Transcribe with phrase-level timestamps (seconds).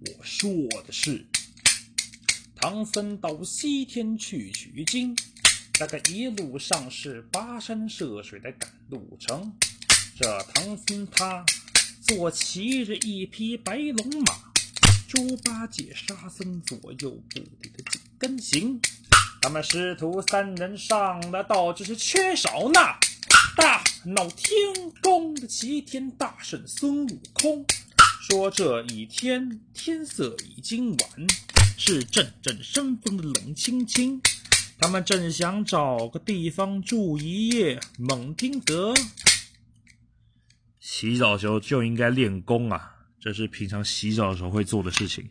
[0.00, 0.48] 我说
[0.86, 1.26] 的是，
[2.54, 5.16] 唐僧到西天去取经，
[5.80, 9.52] 那个一路上是跋山涉水的赶路程。
[10.16, 11.44] 这唐僧他
[12.02, 14.34] 坐骑着一匹白龙马，
[15.08, 18.80] 猪八戒、沙僧左右不离的紧跟行。
[19.42, 22.96] 他们师徒三人上了道，只是缺少那
[23.56, 24.56] 大闹天
[25.02, 27.66] 宫的齐天大圣孙悟空。
[28.20, 31.26] 说这一天天色已经晚，
[31.78, 34.20] 是阵阵生风的冷清清。
[34.78, 38.92] 他们正想找个地方住一夜，猛听得
[40.78, 45.26] 洗澡时候就应该练功啊，这是平常洗澡的时候会做的事情。